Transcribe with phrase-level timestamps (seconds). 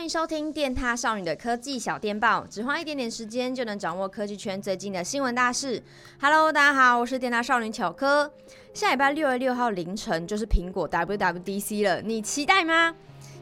[0.00, 5.82] 欢迎收听电塔少女的科技小电报，只花一点点时间就能掌握科技圈最近的新闻大事。
[6.18, 8.32] Hello，大家好，我是电塔少女巧科。
[8.72, 12.94] 下礼拜六月六号凌晨就是苹果 WWDC 了，你期待吗？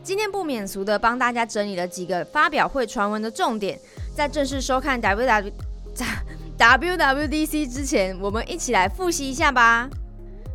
[0.02, 3.78] 今天不免俗的帮大家整理了几个发表会传闻的重点，
[4.16, 5.52] 在正式收看 WW
[6.58, 9.88] WWDC 之前，我们一起来复习一下吧。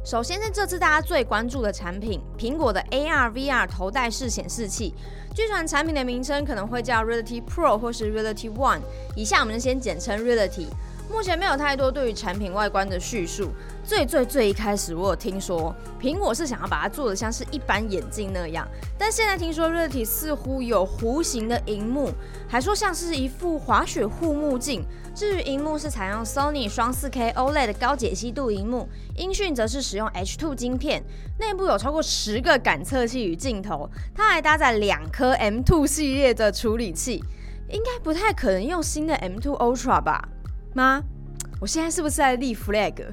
[0.04, 4.94] 首先是这次大家最关注的产品，苹果的 AR/VR 头戴式显示器。
[5.34, 8.82] 据传产品的名称可能会叫 Reality Pro 或是 Reality One，
[9.16, 10.68] 以下我们就先简称 Reality。
[11.10, 13.52] 目前没有太多对于产品外观的叙述。
[13.84, 18.68] 最最最一开始，我有听说苹果是想要把它做的像是一般眼镜那样，
[18.98, 22.12] 但现在听说 Reality 似乎有弧形的荧幕，
[22.48, 24.84] 还说像是一副滑雪护目镜。
[25.14, 31.04] 至于荧幕是采用 Sony 双 4K OLED 的高解析度荧幕，音讯则是使用 H2 晶片，
[31.38, 37.24] 内部有超过十个感测器与镜头，它还搭载两颗 M2 系列的处理器，
[37.70, 40.28] 应该不太可能用新的 M2 Ultra 吧？
[40.74, 41.04] 吗？
[41.60, 43.06] 我现在是不是在立 flag？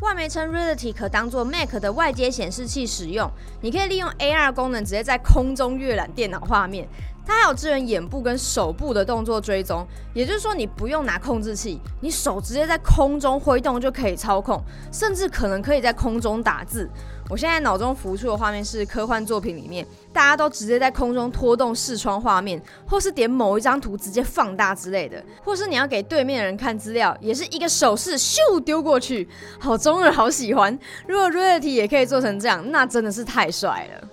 [0.00, 6.88] 外媒称 Reality 可当做 Mac 的外接显示器使用，你可以利用 AR 功能直接在空中阅览电脑画面。
[7.26, 14.60] 它还有支援眼部跟手部的动作追踪，也就是说你不用拿控制器，你手直接在空中挥动就可以操控，
[14.92, 16.88] 甚至可能可以在空中打字。
[17.28, 29.28] 我现在脑中浮出的画面是科幻作品里面，大家都直接在空中拖动视窗画面，或是点某一张图直接放大之类的，或是你要给对面的人看资料，也是一个手势咻丢过去，
[29.60, 30.76] 好中二，好喜欢。
[31.06, 34.08] 如果 Reality 也可以做成这样，那真的是太帅了。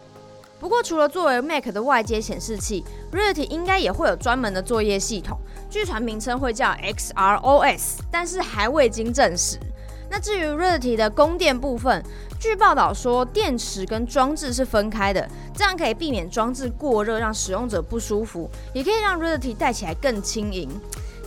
[0.60, 5.38] 不过，除了作为 Mac 的外接显示器，Reality 应该也会有专门的作业系统，
[5.70, 9.60] 据传名称会叫 XROS，但是还未经证实。
[10.10, 12.04] 那至于 Reality 的供电部分，
[12.40, 20.70] 据报道说电池跟装置是分开的，这样可以避免装置过热让使用者不舒服，也可以让 Reality 戴起来更轻盈。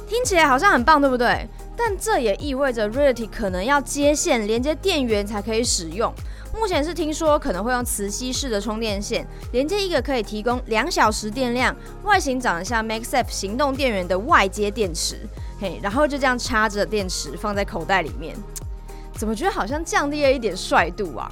[0.09, 1.47] 听起来好像很棒，对不对？
[1.77, 6.13] 但这也意味着 Reality 可能要接线连接电源才可以使用。
[6.59, 15.17] 目前是听说可能会用磁吸式的充电线连接一个可以提供两小时电量、外形长得像 MaxApp 行动电源的外接电池，
[15.61, 18.37] 嘿，然后就这样插着电池放在口袋里面，
[19.17, 21.31] 怎么觉得好像降低了一点帅度啊？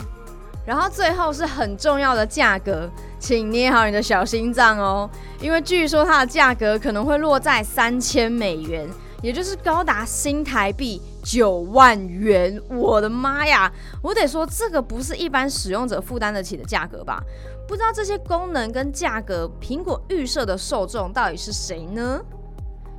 [0.64, 5.08] 然后最后是很重要的价格，请捏好你的小心脏哦，
[5.40, 8.88] 因为据说它的价格可能会落在三千美元。
[9.20, 13.70] 也就是高达新台币九万元，我的妈呀！
[14.00, 17.20] 我得说，这个不是一般使用者负担得起的价格吧？
[17.66, 22.20] 不知道这些功能跟价格，苹果预设的受众到底是谁呢？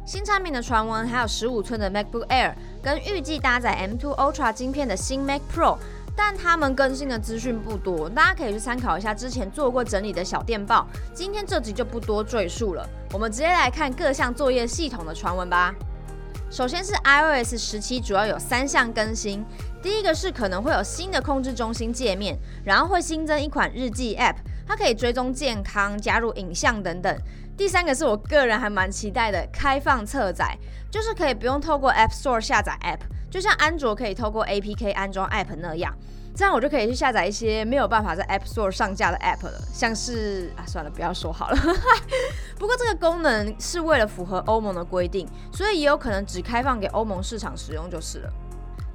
[0.06, 2.54] 新产品的传闻还有十五寸的 MacBook Air，
[2.84, 5.78] 跟预计搭载 M2 Ultra 晶片的新 Mac Pro，
[6.18, 10.86] 但他们更新的资讯不多，大家可以去参考一下之前做过整理的小电报。
[11.14, 15.74] 今天这集就不多赘述了，我们直接来看各项作业系统的传闻吧。
[16.50, 19.46] 首先是 iOS 十七，主要有三项更新。
[19.84, 24.38] 第一个是可能会有新的控制中心界面，然后会新增一款日记 App，
[24.68, 27.16] 它可以追踪健康、加入影像等等。
[27.56, 30.58] 第三个是我个人还蛮期待的，开放侧载，
[30.90, 35.96] 就是可以不用透过 App Store 下载 App，就像安卓可以透过 APK 安装 App 那样。
[36.36, 41.58] 这样我就可以去下载一些没有办法在 App Store 上架的 App 了，像是啊，算了，不要说好了。
[42.58, 48.34] 不过这个功能是为了符合欧盟的规定，所以也有可能只开放给欧盟市场使用就是了。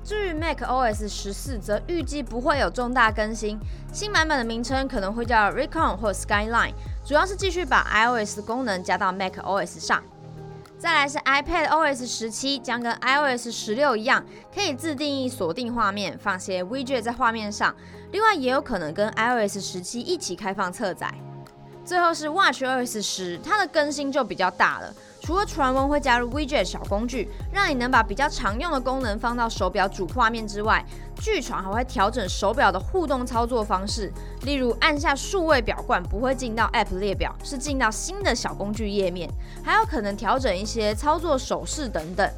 [0.02, 3.58] 至于 Mac OS 十四，则预计不会有重大更新，
[3.90, 6.74] 新版本的名称可能会叫 Recon 或 Skyline，
[7.04, 10.02] 主要是继续把 iOS 的功能加到 Mac OS 上。
[10.84, 14.22] 再来是 iPad OS 十七，将跟 iOS 十六一样，
[14.54, 17.74] 可以自定义锁定画面，放些 widget 在画面上。
[18.12, 21.10] 另外，也有可能跟 iOS 十七一起开放侧载。
[21.86, 24.94] 最后是 watchOS 十，它的更新就比较大了。
[25.24, 30.84] 除了传闻会加入 widget 小工具，让你能把比较常用的功能放到手表主画面之外，
[31.16, 34.12] 据传还会调整手表的互动操作方式，
[34.42, 39.26] 例如按下数位表冠不会进到 App 列表，是进到新的小工具页面，
[39.64, 42.30] 还有可能调整一些操作手势等等。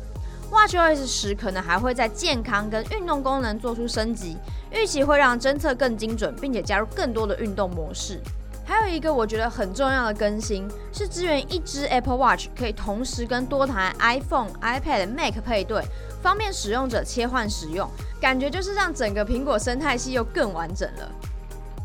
[0.52, 4.36] watchOS 十可能还会在健康跟运动功能做出升级，
[4.70, 8.22] 预期会让侦测更精准，并且加入更多的运动模式。
[8.66, 15.84] 还有一个我觉得很重要的更新是支援一支 Apple Watch 可以同时跟多台 iPhone、iPad、Mac 配对，
[16.20, 17.88] 方便使用者切换使用。
[18.20, 21.10] 感觉就是让整个苹果生态系又更完整了。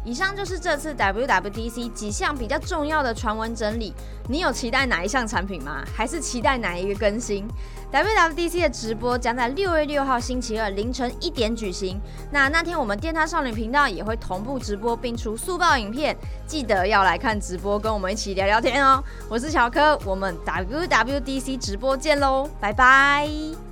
[0.03, 3.93] 以上就是这次 WWDC 几项比较重要的传闻整理。
[4.27, 5.83] 你有期待哪一项产品吗？
[5.95, 7.47] 还是期待哪一个更新
[7.91, 11.99] ？WWDC 的直播将在六月六号星期二凌晨一点举行。
[12.31, 16.15] 那那天我们电獭少女频道也会同步直播并出速报影片，
[16.47, 19.03] 记得要来看直播，跟我们一起聊聊天哦。
[19.29, 23.70] 我是小柯，我们 WWDC 直播见喽，拜拜。